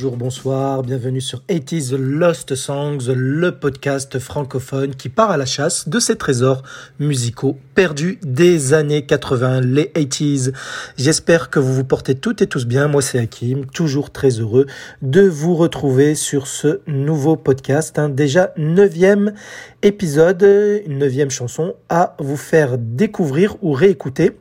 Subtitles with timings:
[0.00, 5.90] Bonjour, bonsoir, bienvenue sur 80s Lost Songs, le podcast francophone qui part à la chasse
[5.90, 6.62] de ces trésors
[6.98, 10.54] musicaux perdus des années 80, les 80s.
[10.96, 14.64] J'espère que vous vous portez toutes et tous bien, moi c'est Hakim, toujours très heureux
[15.02, 19.34] de vous retrouver sur ce nouveau podcast, déjà neuvième
[19.82, 20.42] épisode,
[20.86, 24.34] une neuvième chanson à vous faire découvrir ou réécouter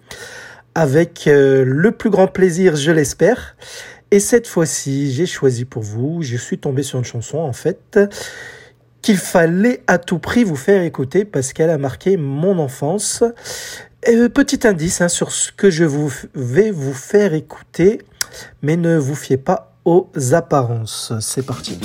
[0.74, 3.58] avec euh, le plus grand plaisir, je l'espère.
[4.12, 8.00] Et cette fois-ci, j'ai choisi pour vous, je suis tombé sur une chanson en fait
[9.02, 13.24] qu'il fallait à tout prix vous faire écouter parce qu'elle a marqué mon enfance.
[14.08, 15.86] Euh, petit indice hein, sur ce que je
[16.36, 18.02] vais vous faire écouter,
[18.62, 21.14] mais ne vous fiez pas aux apparences.
[21.20, 21.80] C'est parti.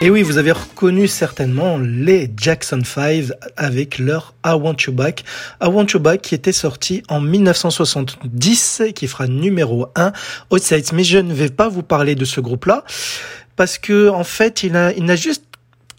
[0.00, 5.24] Et oui, vous avez reconnu certainement les Jackson 5 avec leur I Want You Back.
[5.60, 10.12] I Want You Back qui était sorti en 1970 et qui fera numéro 1
[10.50, 10.92] au States.
[10.92, 12.84] Mais je ne vais pas vous parler de ce groupe-là
[13.56, 15.42] parce que en fait, il a, il n'a juste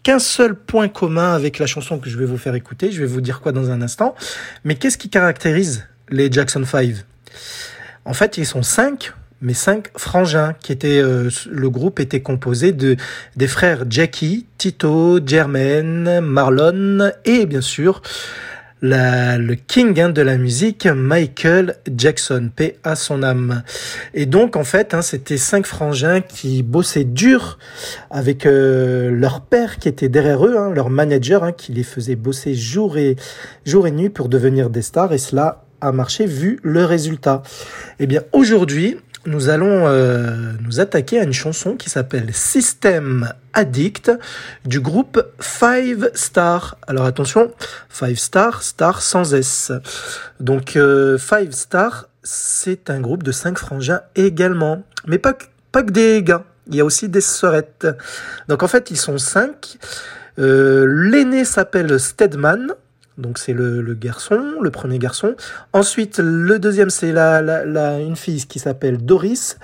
[0.02, 2.92] qu'un seul point commun avec la chanson que je vais vous faire écouter.
[2.92, 4.14] Je vais vous dire quoi dans un instant.
[4.64, 6.94] Mais qu'est-ce qui caractérise les Jackson 5
[8.06, 12.72] En fait, ils sont cinq mes cinq frangins qui étaient euh, le groupe était composé
[12.72, 12.96] de
[13.36, 18.02] des frères Jackie, Tito, Jermaine, Marlon et bien sûr
[18.82, 23.62] la, le king hein, de la musique, Michael Jackson, paix à son âme.
[24.14, 27.58] Et donc en fait, hein, c'était cinq frangins qui bossaient dur
[28.10, 32.16] avec euh, leur père qui était derrière eux, hein, leur manager, hein, qui les faisait
[32.16, 33.16] bosser jour et
[33.66, 35.12] jour et nuit pour devenir des stars.
[35.12, 37.42] Et cela a marché vu le résultat.
[37.98, 38.96] Eh bien aujourd'hui,
[39.26, 44.10] nous allons euh, nous attaquer à une chanson qui s'appelle System Addict
[44.64, 46.78] du groupe Five Star.
[46.86, 47.52] Alors attention,
[47.88, 49.72] Five Star, star sans S.
[50.38, 55.82] Donc euh, Five Star, c'est un groupe de cinq frangins également, mais pas que, pas
[55.82, 56.44] que des gars.
[56.68, 57.86] Il y a aussi des sœurettes.
[58.48, 59.76] Donc en fait, ils sont cinq.
[60.38, 62.72] Euh, L'aîné s'appelle Stedman,
[63.18, 65.34] donc c'est le, garçon, le premier garçon.
[65.72, 69.58] Ensuite, le deuxième, c'est la, la, la, une fille qui s'appelle Doris.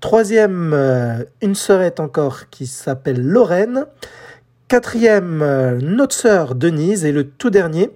[0.00, 3.86] Troisième, euh, une sœurette encore qui s'appelle Lorraine.
[4.68, 7.04] Quatrième, euh, notre sœur Denise.
[7.04, 7.90] Et le tout dernier,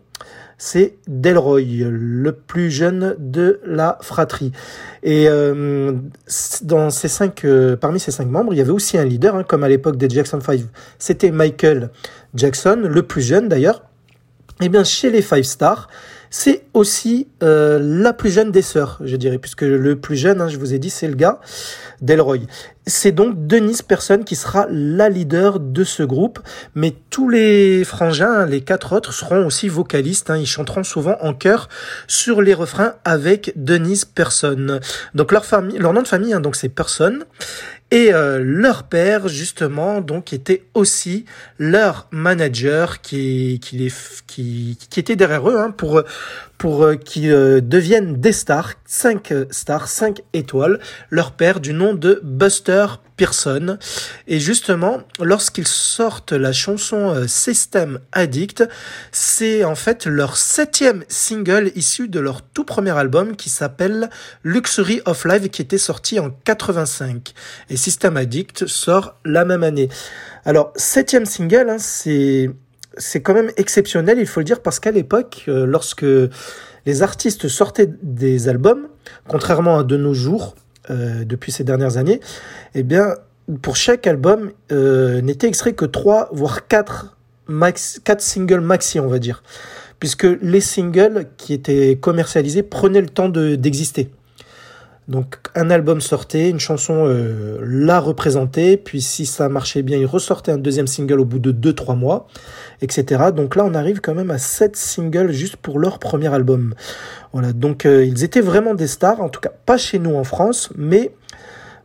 [0.64, 4.52] c'est Delroy, le plus jeune de la fratrie.
[5.02, 5.92] Et euh,
[6.62, 9.42] dans ces cinq, euh, parmi ces cinq membres, il y avait aussi un leader, hein,
[9.42, 10.60] comme à l'époque des Jackson 5.
[11.00, 11.90] C'était Michael
[12.36, 13.82] Jackson, le plus jeune d'ailleurs.
[14.60, 15.88] Eh bien, chez les Five Stars,
[16.30, 20.48] c'est aussi euh, la plus jeune des sœurs, je dirais, puisque le plus jeune, hein,
[20.48, 21.40] je vous ai dit, c'est le gars,
[22.00, 22.46] Delroy.
[22.86, 26.40] C'est donc Denise Personne qui sera la leader de ce groupe,
[26.74, 30.30] mais tous les frangins, les quatre autres, seront aussi vocalistes.
[30.30, 31.68] Hein, ils chanteront souvent en chœur
[32.08, 34.80] sur les refrains avec Denise Personne.
[35.14, 37.24] Donc leur famille, leur nom de famille, hein, donc c'est Personne.
[37.92, 41.26] Et euh, leur père, justement, donc était aussi
[41.58, 43.92] leur manager qui qui les
[44.26, 46.02] qui, qui était derrière eux hein, pour
[46.56, 50.80] pour euh, qu'ils euh, deviennent des stars, 5 stars, 5 étoiles,
[51.10, 52.86] leur père du nom de Buster
[53.16, 53.78] Pearson.
[54.26, 58.64] Et justement, lorsqu'ils sortent la chanson euh, System Addict,
[59.10, 64.10] c'est en fait leur septième single issu de leur tout premier album qui s'appelle
[64.44, 67.32] Luxury of Life qui était sorti en 85.
[67.70, 69.88] Et System Addict sort la même année.
[70.44, 72.50] Alors, septième single, hein, c'est
[72.98, 76.04] c'est quand même exceptionnel, il faut le dire, parce qu'à l'époque, euh, lorsque
[76.84, 78.88] les artistes sortaient des albums,
[79.28, 80.54] contrairement à de nos jours,
[80.90, 82.20] euh, depuis ces dernières années,
[82.74, 83.14] eh bien,
[83.60, 89.06] pour chaque album, euh, n'était extrait que trois, voire quatre, max, quatre singles maxi, on
[89.06, 89.42] va dire.
[89.98, 94.10] Puisque les singles qui étaient commercialisés prenaient le temps d'exister.
[95.08, 100.06] Donc un album sortait, une chanson euh, la représentait, puis si ça marchait bien, il
[100.06, 102.28] ressortait un deuxième single au bout de 2-3 mois,
[102.82, 103.30] etc.
[103.34, 106.74] Donc là, on arrive quand même à 7 singles juste pour leur premier album.
[107.32, 110.24] Voilà, donc euh, ils étaient vraiment des stars, en tout cas pas chez nous en
[110.24, 111.12] France, mais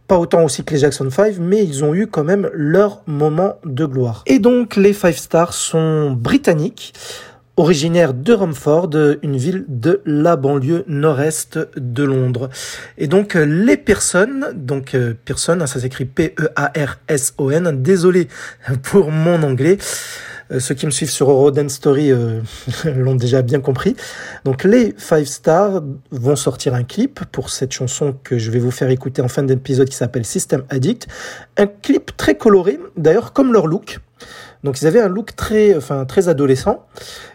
[0.08, 3.56] pas autant aussi que les Jackson 5, mais ils ont eu quand même leur moment
[3.66, 4.24] de gloire.
[4.28, 6.94] Et donc les 5 stars sont britanniques
[7.58, 8.92] originaire de Romford,
[9.24, 12.50] une ville de la banlieue nord-est de Londres.
[12.98, 14.96] Et donc les personnes, donc
[15.26, 18.28] Pearson, ça s'écrit P-E-A-R-S-O-N, désolé
[18.84, 22.42] pour mon anglais, euh, ceux qui me suivent sur Rodent Story euh,
[22.96, 23.96] l'ont déjà bien compris.
[24.46, 28.72] Donc les Five Stars vont sortir un clip pour cette chanson que je vais vous
[28.72, 31.08] faire écouter en fin d'épisode qui s'appelle System Addict.
[31.58, 34.00] Un clip très coloré, d'ailleurs comme leur look.
[34.64, 36.86] Donc ils avaient un look très, enfin très adolescent,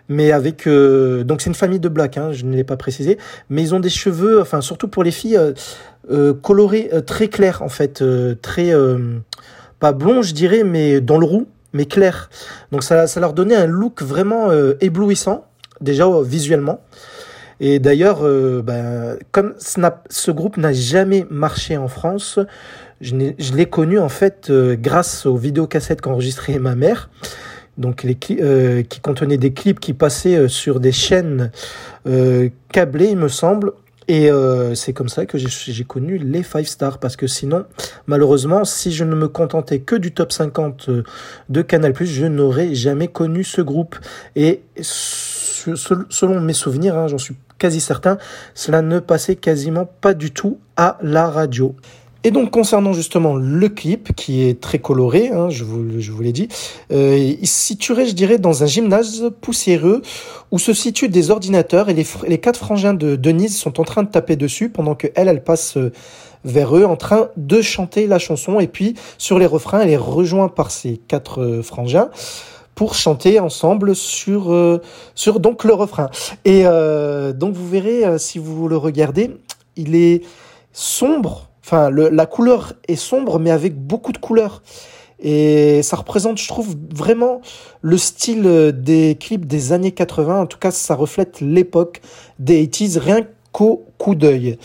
[0.08, 3.16] mais avec euh, donc c'est une famille de black, hein, je ne l'ai pas précisé,
[3.48, 5.38] mais ils ont des cheveux, enfin surtout pour les filles
[6.42, 8.02] colorés très clairs en fait,
[8.42, 8.72] très
[9.78, 12.30] pas blond je dirais, mais dans le roux, mais clair.
[12.70, 15.46] Donc ça, leur donnait un look vraiment euh, éblouissant,
[15.80, 16.80] déjà euh, visuellement.
[17.60, 22.38] Et d'ailleurs, euh, ben, comme Snap, ce groupe n'a jamais marché en France,
[23.00, 23.14] je
[23.54, 27.10] l'ai connu en fait grâce aux vidéocassettes qu'enregistrait ma mère.
[27.78, 31.50] Donc les qui contenaient des clips qui passaient sur des chaînes
[32.70, 33.72] câblées, il me semble,
[34.12, 37.64] et euh, c'est comme ça que j'ai connu les 5 stars, parce que sinon,
[38.06, 41.02] malheureusement, si je ne me contentais que du top 50 euh,
[41.48, 43.96] de Canal+, je n'aurais jamais connu ce groupe.
[44.36, 48.18] Et selon mes souvenirs, hein, j'en suis quasi certain,
[48.54, 51.74] cela ne passait quasiment pas du tout à la radio.
[52.24, 56.22] Et donc concernant justement le clip qui est très coloré, hein, je vous, je vous
[56.22, 56.48] l'ai dit,
[56.92, 60.02] euh, il se situerait, je dirais, dans un gymnase poussiéreux
[60.52, 64.08] où se situent des ordinateurs et les, quatre frangins de Denise sont en train de
[64.08, 65.92] taper dessus pendant que elle, passe euh,
[66.44, 69.96] vers eux en train de chanter la chanson et puis sur les refrains, elle est
[69.96, 72.10] rejointe par ses quatre euh, frangins
[72.74, 74.80] pour chanter ensemble sur euh,
[75.14, 76.10] sur donc le refrain.
[76.44, 79.30] Et donc vous verrez si vous le regardez,
[79.76, 80.22] il est
[80.72, 84.62] sombre Enfin, la couleur est sombre, mais avec beaucoup de couleurs.
[85.22, 87.40] Et ça représente, je trouve, vraiment
[87.80, 90.40] le style des clips des années 80.
[90.40, 92.00] En tout cas, ça reflète l'époque
[92.40, 93.20] des 80s, rien
[93.52, 94.58] qu'au coup d'œil.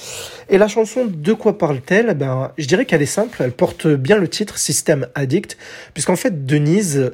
[0.49, 2.15] Et la chanson, de quoi parle-t-elle?
[2.15, 3.37] Ben, je dirais qu'elle est simple.
[3.43, 5.57] Elle porte bien le titre System Addict,
[5.93, 7.11] puisqu'en fait, Denise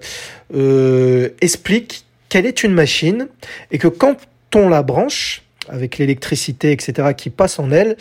[0.56, 3.28] euh, explique qu'elle est une machine
[3.72, 4.16] et que quand
[4.56, 7.98] on la branche, avec l'électricité, etc., qui passe en elle,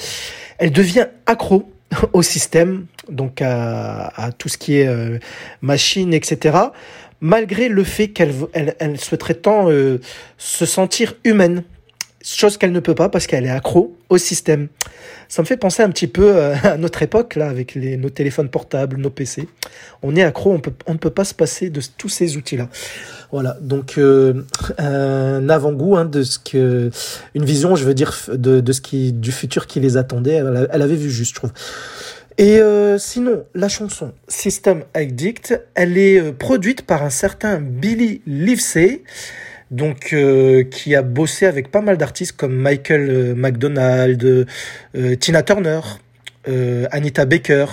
[0.59, 1.71] elle devient accro
[2.13, 5.19] au système, donc à, tout ce qui est euh,
[5.61, 6.59] machine, etc.,
[7.21, 10.01] malgré le fait qu'elle elle, souhaiterait tant euh,
[10.39, 11.63] se sentir humaine,
[12.23, 14.69] chose qu'elle ne peut pas parce qu'elle est accro au système.
[15.29, 18.11] Ça me fait penser un petit peu euh, à notre époque, là, avec les, nos
[18.11, 19.49] téléphones portables, nos PC.
[20.03, 22.69] On est accro, on, peut, on ne peut pas se passer de tous ces outils-là.
[23.33, 24.43] Voilà, donc euh,
[24.77, 26.91] un avant-goût hein, de ce que,
[27.35, 30.43] une vision, je veux dire, de, de ce qui, du futur qui les attendait.
[30.71, 31.53] Elle, avait vu juste, je trouve.
[32.37, 38.21] Et euh, sinon, la chanson System Addict, elle est euh, produite par un certain Billy
[38.27, 39.03] Livesey,
[39.73, 44.47] donc euh, qui a bossé avec pas mal d'artistes comme Michael McDonald,
[45.19, 45.81] Tina Turner,
[46.91, 47.67] Anita Baker.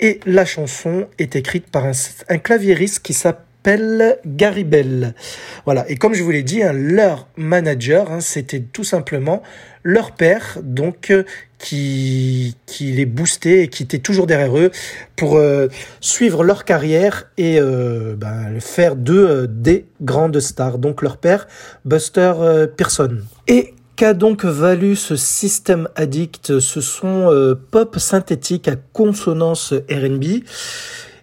[0.00, 1.92] Et la chanson est écrite par un,
[2.28, 3.47] un claviériste qui s'appelle
[4.26, 5.14] Gary Bell.
[5.64, 5.88] Voilà.
[5.90, 9.42] Et comme je vous l'ai dit, hein, leur manager, hein, c'était tout simplement
[9.82, 11.24] leur père, donc euh,
[11.58, 14.70] qui les boostait et qui était toujours derrière eux
[15.16, 15.68] pour euh,
[16.00, 20.78] suivre leur carrière et euh, ben, faire d'eux des grandes stars.
[20.78, 21.46] Donc leur père,
[21.84, 22.32] Buster
[22.76, 23.18] Pearson.
[23.46, 30.44] Et Qu'a donc valu ce système addict, ce son pop synthétique à consonance R&B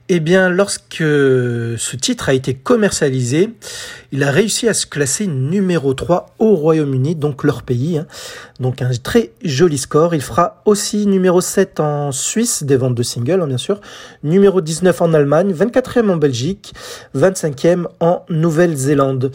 [0.07, 3.50] eh bien, lorsque ce titre a été commercialisé,
[4.12, 7.97] il a réussi à se classer numéro 3 au Royaume-Uni, donc leur pays.
[7.97, 8.05] Hein.
[8.59, 10.13] Donc un très joli score.
[10.13, 13.81] Il fera aussi numéro 7 en Suisse, des ventes de singles hein, bien sûr,
[14.24, 16.74] numéro 19 en Allemagne, 24e en Belgique,
[17.17, 19.31] 25e en Nouvelle-Zélande.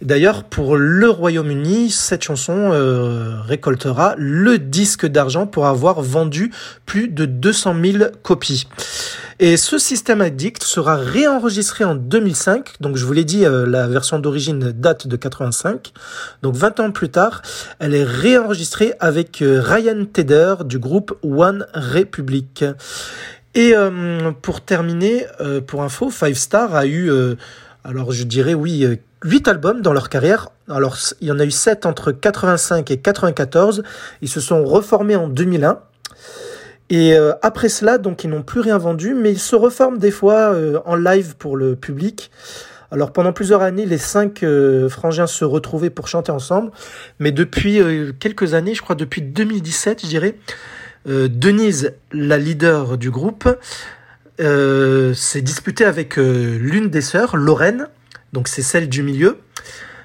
[0.00, 6.50] D'ailleurs, pour le Royaume-Uni, cette chanson euh, récoltera le disque d'argent pour avoir vendu
[6.86, 8.66] plus de 200 000 copies.
[9.40, 12.74] Et ce système addict sera réenregistré en 2005.
[12.80, 15.92] Donc je vous l'ai dit, euh, la version d'origine date de 85.
[16.42, 17.42] Donc 20 ans plus tard,
[17.80, 22.64] elle est réenregistrée avec euh, Ryan Tedder du groupe One Republic.
[23.56, 25.26] Et euh, pour terminer,
[25.66, 27.10] pour info, Five Star a eu,
[27.84, 28.84] alors je dirais oui,
[29.24, 30.48] 8 albums dans leur carrière.
[30.68, 33.84] Alors il y en a eu 7 entre 85 et 94.
[34.22, 35.78] Ils se sont reformés en 2001.
[36.90, 40.10] Et euh, après cela, donc ils n'ont plus rien vendu, mais ils se reforment des
[40.10, 42.30] fois euh, en live pour le public.
[42.90, 46.70] Alors pendant plusieurs années, les cinq euh, frangins se retrouvaient pour chanter ensemble,
[47.18, 47.80] mais depuis
[48.20, 50.36] quelques années, je crois depuis 2017, je dirais,
[51.06, 53.48] Denise, la leader du groupe,
[54.38, 57.88] s'est disputée avec l'une des sœurs, Lorraine,
[58.32, 59.38] donc c'est celle du milieu.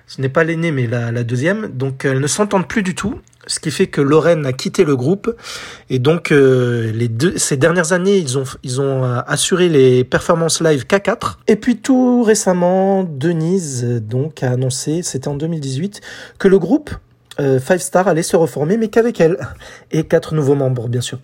[0.09, 1.67] Ce n'est pas l'aînée, mais la, deuxième.
[1.67, 4.95] Donc elles ne s'entendent plus du tout, ce qui fait que Lorraine a quitté le
[4.95, 5.35] groupe.
[5.89, 10.03] Et donc euh, les deux, ces dernières années, ils ont, ils ont euh, assuré les
[10.05, 11.37] performances live K4.
[11.47, 15.99] Et puis tout récemment, Denise donc a annoncé, c'était en 2018,
[16.37, 16.91] que le groupe
[17.39, 19.38] euh, Five Star allait se reformer, mais qu'avec elle.
[19.91, 21.19] Et quatre nouveaux membres, bien sûr.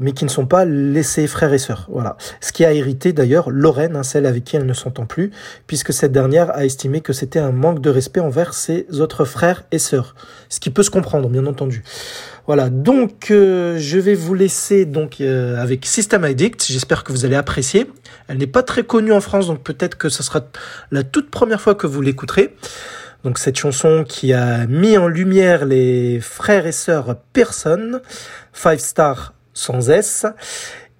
[0.00, 1.88] Mais qui ne sont pas laissés frères et sœurs.
[1.90, 2.16] Voilà.
[2.40, 5.32] Ce qui a hérité d'ailleurs Lorraine, hein, celle avec qui elle ne s'entend plus,
[5.66, 9.64] puisque cette dernière a estimé que c'était un manque de respect envers ses autres frères
[9.72, 10.14] et sœurs.
[10.48, 11.82] Ce qui peut se comprendre, bien entendu.
[12.46, 12.70] Voilà.
[12.70, 16.64] Donc, euh, je vais vous laisser donc euh, avec System Addict.
[16.66, 17.90] J'espère que vous allez apprécier.
[18.28, 20.42] Elle n'est pas très connue en France, donc peut-être que ce sera
[20.90, 22.54] la toute première fois que vous l'écouterez.
[23.24, 28.00] Donc cette chanson qui a mis en lumière les frères et sœurs Person,
[28.52, 30.26] Five Star sans S.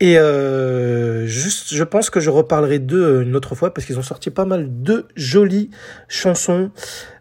[0.01, 4.03] Et euh, juste, je pense que je reparlerai d'eux une autre fois parce qu'ils ont
[4.03, 5.71] sorti pas mal de jolies
[6.07, 6.71] chansons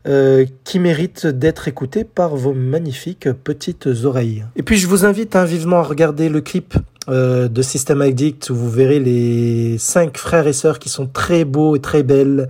[0.07, 4.45] euh, qui méritent d'être écoutées par vos magnifiques petites oreilles.
[4.55, 6.75] Et puis je vous invite hein, vivement à regarder le clip
[7.09, 11.45] euh, de System Addict où vous verrez les cinq frères et sœurs qui sont très
[11.45, 12.47] beaux et très belles.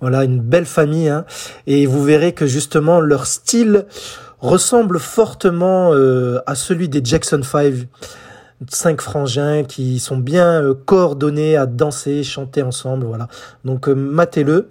[0.00, 1.08] Voilà, une belle famille.
[1.08, 1.24] Hein.
[1.66, 3.86] Et vous verrez que justement leur style
[4.40, 7.88] ressemble fortement euh, à celui des Jackson 5
[8.70, 13.28] cinq frangins qui sont bien euh, coordonnés à danser, chanter ensemble, voilà.
[13.64, 14.70] Donc euh, matez-le,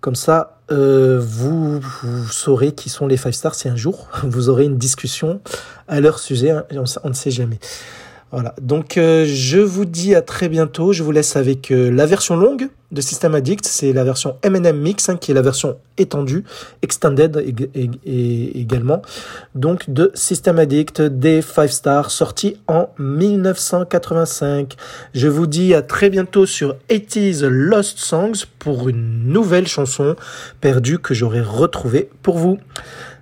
[0.00, 1.80] comme ça vous,
[2.32, 3.54] saurez qui sont les five stars.
[3.54, 5.40] Si un jour vous aurez une discussion
[5.86, 6.64] à leur sujet, hein,
[7.04, 7.60] on ne sait jamais.
[8.36, 8.54] Voilà.
[8.60, 10.92] Donc euh, je vous dis à très bientôt.
[10.92, 13.64] Je vous laisse avec euh, la version longue de System Addict.
[13.64, 16.44] C'est la version M&M Mix hein, qui est la version étendue,
[16.82, 17.42] extended
[18.04, 19.00] également.
[19.54, 24.76] Donc de System Addict des 5 stars sorti en 1985.
[25.14, 30.14] Je vous dis à très bientôt sur 80s Lost Songs pour une nouvelle chanson
[30.60, 32.58] perdue que j'aurai retrouvée pour vous.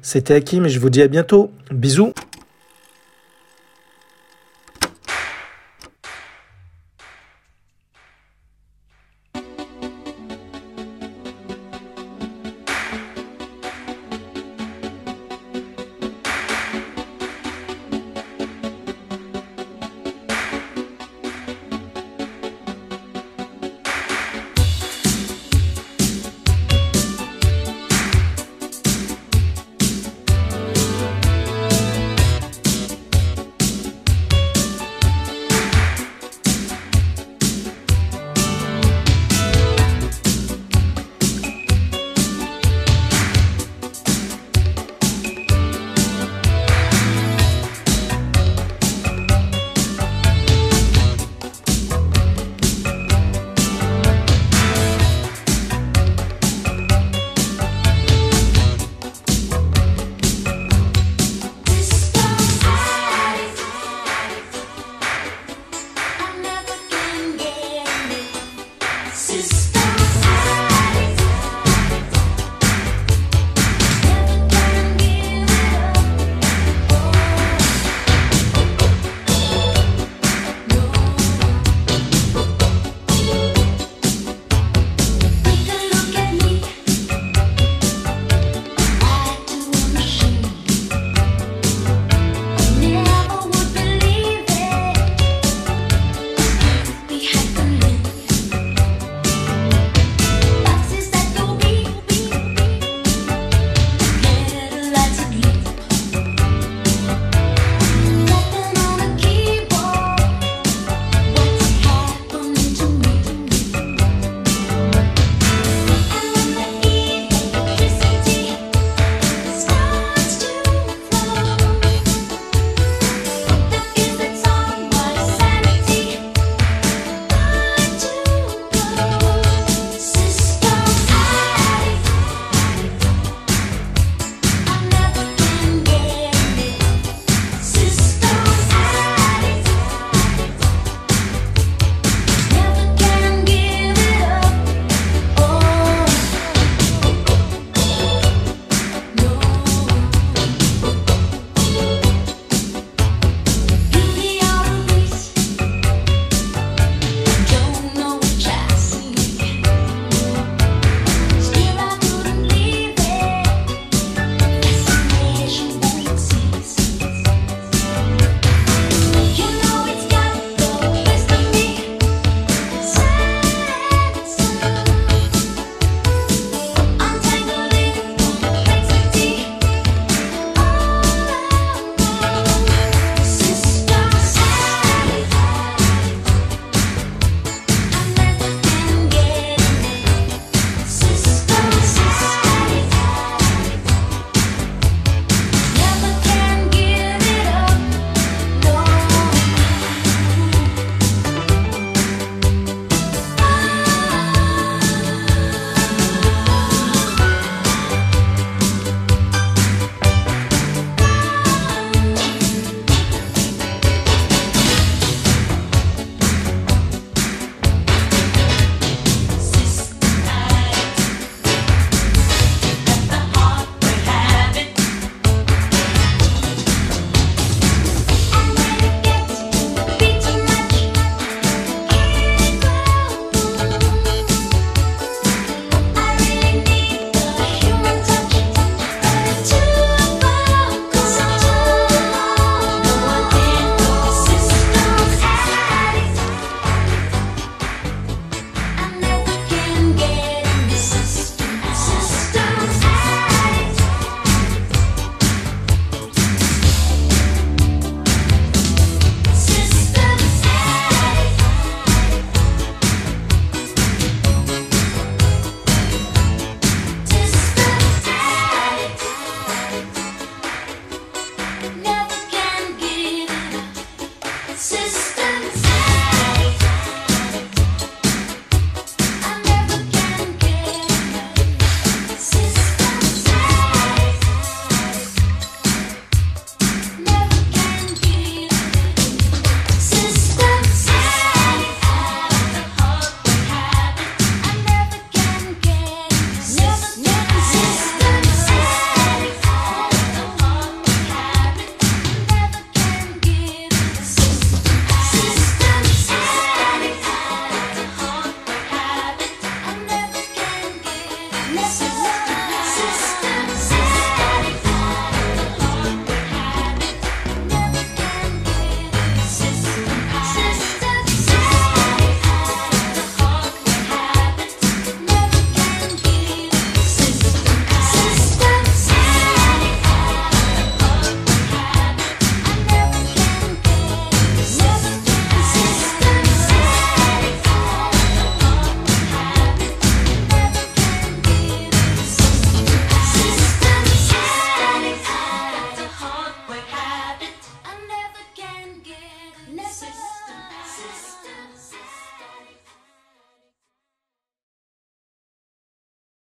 [0.02, 1.52] C'était Hakim et je vous dis à bientôt.
[1.70, 2.12] Bisous.